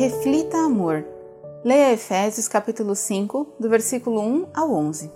Reflita 0.00 0.56
amor. 0.56 1.04
Leia 1.62 1.92
Efésios 1.92 2.48
capítulo 2.48 2.96
5, 2.96 3.46
do 3.60 3.68
versículo 3.68 4.22
1 4.22 4.46
ao 4.54 4.72
11. 4.72 5.12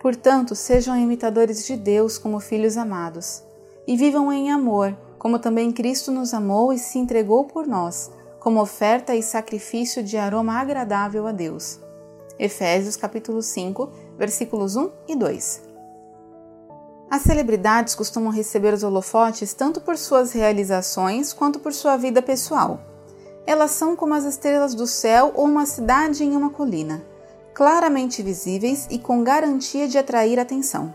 Portanto, 0.00 0.52
sejam 0.52 0.96
imitadores 0.96 1.64
de 1.64 1.76
Deus 1.76 2.18
como 2.18 2.40
filhos 2.40 2.76
amados, 2.76 3.44
e 3.86 3.96
vivam 3.96 4.32
em 4.32 4.50
amor, 4.50 4.96
como 5.16 5.38
também 5.38 5.70
Cristo 5.70 6.10
nos 6.10 6.34
amou 6.34 6.72
e 6.72 6.78
se 6.80 6.98
entregou 6.98 7.44
por 7.44 7.68
nós, 7.68 8.10
como 8.40 8.60
oferta 8.60 9.14
e 9.14 9.22
sacrifício 9.22 10.02
de 10.02 10.16
aroma 10.16 10.54
agradável 10.54 11.28
a 11.28 11.30
Deus. 11.30 11.78
Efésios 12.36 12.96
capítulo 12.96 13.40
5, 13.40 13.92
versículos 14.18 14.74
1 14.74 14.90
e 15.06 15.14
2. 15.14 15.62
As 17.08 17.22
celebridades 17.22 17.94
costumam 17.94 18.32
receber 18.32 18.74
os 18.74 18.82
holofotes 18.82 19.54
tanto 19.54 19.80
por 19.80 19.96
suas 19.96 20.32
realizações 20.32 21.32
quanto 21.32 21.60
por 21.60 21.72
sua 21.72 21.96
vida 21.96 22.20
pessoal. 22.20 22.80
Elas 23.46 23.70
são 23.70 23.94
como 23.94 24.12
as 24.12 24.24
estrelas 24.24 24.74
do 24.74 24.86
céu 24.86 25.32
ou 25.34 25.44
uma 25.44 25.66
cidade 25.66 26.24
em 26.24 26.36
uma 26.36 26.50
colina, 26.50 27.02
claramente 27.54 28.22
visíveis 28.22 28.88
e 28.90 28.98
com 28.98 29.22
garantia 29.22 29.86
de 29.86 29.96
atrair 29.96 30.38
atenção. 30.38 30.92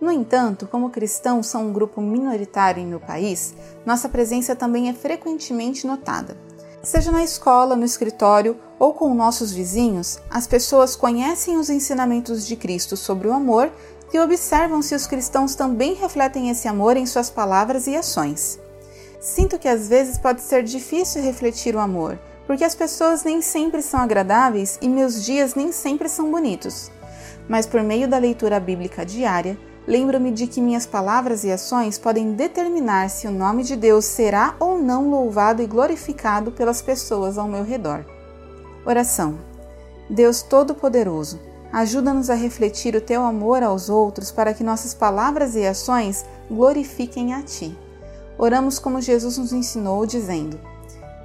No 0.00 0.12
entanto, 0.12 0.66
como 0.66 0.90
cristãos 0.90 1.46
são 1.46 1.66
um 1.66 1.72
grupo 1.72 2.00
minoritário 2.00 2.82
em 2.82 2.86
meu 2.86 3.00
país, 3.00 3.54
nossa 3.84 4.08
presença 4.08 4.54
também 4.54 4.88
é 4.88 4.92
frequentemente 4.92 5.86
notada. 5.86 6.36
Seja 6.82 7.10
na 7.10 7.22
escola, 7.22 7.76
no 7.76 7.84
escritório 7.84 8.58
ou 8.78 8.94
com 8.94 9.12
nossos 9.14 9.52
vizinhos, 9.52 10.18
as 10.30 10.46
pessoas 10.46 10.96
conhecem 10.96 11.58
os 11.58 11.68
ensinamentos 11.68 12.46
de 12.46 12.56
Cristo 12.56 12.96
sobre 12.96 13.28
o 13.28 13.32
amor 13.32 13.70
e 14.12 14.18
observam 14.18 14.80
se 14.80 14.94
os 14.94 15.06
cristãos 15.06 15.54
também 15.54 15.94
refletem 15.94 16.48
esse 16.48 16.66
amor 16.66 16.96
em 16.96 17.04
suas 17.04 17.28
palavras 17.30 17.86
e 17.86 17.94
ações. 17.94 18.58
Sinto 19.20 19.58
que 19.58 19.68
às 19.68 19.86
vezes 19.86 20.16
pode 20.16 20.40
ser 20.40 20.62
difícil 20.62 21.22
refletir 21.22 21.76
o 21.76 21.78
amor, 21.78 22.18
porque 22.46 22.64
as 22.64 22.74
pessoas 22.74 23.22
nem 23.22 23.42
sempre 23.42 23.82
são 23.82 24.00
agradáveis 24.00 24.78
e 24.80 24.88
meus 24.88 25.22
dias 25.22 25.54
nem 25.54 25.70
sempre 25.70 26.08
são 26.08 26.30
bonitos. 26.30 26.90
Mas 27.46 27.66
por 27.66 27.82
meio 27.82 28.08
da 28.08 28.16
leitura 28.16 28.58
bíblica 28.58 29.04
diária, 29.04 29.58
lembro-me 29.86 30.30
de 30.30 30.46
que 30.46 30.60
minhas 30.60 30.86
palavras 30.86 31.44
e 31.44 31.52
ações 31.52 31.98
podem 31.98 32.32
determinar 32.32 33.10
se 33.10 33.26
o 33.26 33.30
nome 33.30 33.62
de 33.62 33.76
Deus 33.76 34.06
será 34.06 34.56
ou 34.58 34.78
não 34.78 35.10
louvado 35.10 35.62
e 35.62 35.66
glorificado 35.66 36.50
pelas 36.50 36.80
pessoas 36.80 37.36
ao 37.36 37.46
meu 37.46 37.62
redor. 37.62 38.06
Oração. 38.86 39.38
Deus 40.08 40.40
Todo-Poderoso, 40.40 41.38
ajuda-nos 41.70 42.30
a 42.30 42.34
refletir 42.34 42.96
o 42.96 43.00
teu 43.02 43.22
amor 43.22 43.62
aos 43.62 43.90
outros 43.90 44.30
para 44.30 44.54
que 44.54 44.64
nossas 44.64 44.94
palavras 44.94 45.54
e 45.54 45.66
ações 45.66 46.24
glorifiquem 46.50 47.34
a 47.34 47.42
ti. 47.42 47.76
Oramos 48.42 48.78
como 48.78 49.02
Jesus 49.02 49.36
nos 49.36 49.52
ensinou, 49.52 50.06
dizendo: 50.06 50.58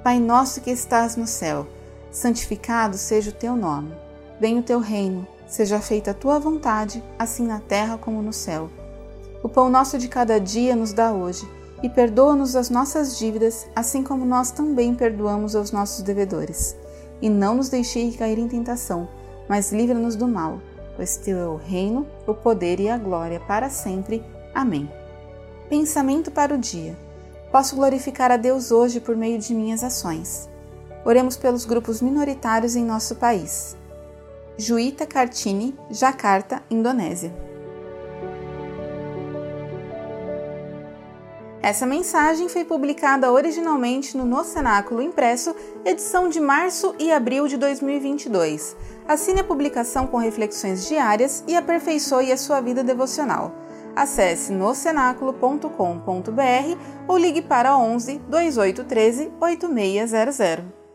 Pai 0.04 0.20
nosso 0.20 0.60
que 0.60 0.70
estás 0.70 1.16
no 1.16 1.26
céu, 1.26 1.66
santificado 2.10 2.98
seja 2.98 3.30
o 3.30 3.32
teu 3.32 3.56
nome. 3.56 3.90
Venha 4.38 4.60
o 4.60 4.62
teu 4.62 4.80
reino, 4.80 5.26
seja 5.48 5.80
feita 5.80 6.10
a 6.10 6.14
tua 6.14 6.38
vontade, 6.38 7.02
assim 7.18 7.46
na 7.46 7.58
terra 7.58 7.96
como 7.96 8.20
no 8.20 8.34
céu. 8.34 8.68
O 9.42 9.48
pão 9.48 9.70
nosso 9.70 9.96
de 9.96 10.08
cada 10.08 10.38
dia 10.38 10.76
nos 10.76 10.92
dá 10.92 11.10
hoje, 11.10 11.48
e 11.82 11.88
perdoa-nos 11.88 12.54
as 12.54 12.68
nossas 12.68 13.18
dívidas, 13.18 13.66
assim 13.74 14.02
como 14.02 14.26
nós 14.26 14.50
também 14.50 14.94
perdoamos 14.94 15.56
aos 15.56 15.72
nossos 15.72 16.02
devedores. 16.02 16.76
E 17.22 17.30
não 17.30 17.54
nos 17.54 17.70
deixeis 17.70 18.14
cair 18.14 18.38
em 18.38 18.46
tentação, 18.46 19.08
mas 19.48 19.72
livra-nos 19.72 20.16
do 20.16 20.28
mal, 20.28 20.60
pois 20.94 21.16
teu 21.16 21.38
é 21.38 21.48
o 21.48 21.56
reino, 21.56 22.06
o 22.26 22.34
poder 22.34 22.78
e 22.78 22.90
a 22.90 22.98
glória 22.98 23.40
para 23.40 23.70
sempre. 23.70 24.22
Amém. 24.54 24.86
Pensamento 25.70 26.30
para 26.30 26.54
o 26.54 26.58
dia. 26.58 27.05
Posso 27.56 27.74
glorificar 27.74 28.30
a 28.30 28.36
Deus 28.36 28.70
hoje 28.70 29.00
por 29.00 29.16
meio 29.16 29.38
de 29.38 29.54
minhas 29.54 29.82
ações. 29.82 30.46
Oremos 31.06 31.38
pelos 31.38 31.64
grupos 31.64 32.02
minoritários 32.02 32.76
em 32.76 32.84
nosso 32.84 33.14
país. 33.16 33.74
Juíta 34.58 35.06
Kartini, 35.06 35.74
Jakarta, 35.90 36.62
Indonésia. 36.70 37.34
Essa 41.62 41.86
mensagem 41.86 42.46
foi 42.46 42.62
publicada 42.62 43.32
originalmente 43.32 44.18
no 44.18 44.26
No 44.26 44.44
Cenáculo 44.44 45.00
Impresso, 45.00 45.56
edição 45.82 46.28
de 46.28 46.38
março 46.38 46.94
e 46.98 47.10
abril 47.10 47.48
de 47.48 47.56
2022. 47.56 48.76
Assine 49.08 49.40
a 49.40 49.44
publicação 49.44 50.06
com 50.06 50.18
reflexões 50.18 50.86
diárias 50.86 51.42
e 51.48 51.56
aperfeiçoe 51.56 52.30
a 52.32 52.36
sua 52.36 52.60
vida 52.60 52.84
devocional. 52.84 53.50
Acesse 53.96 54.52
nocenáculo.com.br 54.52 56.78
ou 57.08 57.16
ligue 57.16 57.40
para 57.40 57.78
11 57.78 58.18
2813 58.28 59.32
8600. 59.40 60.85